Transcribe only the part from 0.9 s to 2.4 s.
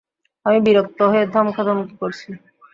হয়ে ধমকাধিমকি করছি।